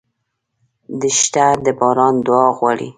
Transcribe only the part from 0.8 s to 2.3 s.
دښته د باران